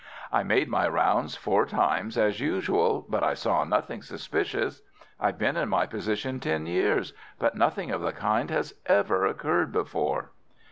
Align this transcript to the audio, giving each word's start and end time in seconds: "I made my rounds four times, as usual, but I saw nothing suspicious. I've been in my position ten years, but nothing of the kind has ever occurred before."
"I 0.31 0.41
made 0.41 0.67
my 0.67 0.87
rounds 0.87 1.35
four 1.35 1.67
times, 1.67 2.17
as 2.17 2.39
usual, 2.39 3.05
but 3.07 3.21
I 3.23 3.35
saw 3.35 3.63
nothing 3.63 4.01
suspicious. 4.01 4.81
I've 5.19 5.37
been 5.37 5.55
in 5.55 5.69
my 5.69 5.85
position 5.85 6.39
ten 6.39 6.65
years, 6.65 7.13
but 7.37 7.53
nothing 7.53 7.91
of 7.91 8.01
the 8.01 8.11
kind 8.11 8.49
has 8.49 8.73
ever 8.87 9.27
occurred 9.27 9.71
before." 9.71 10.31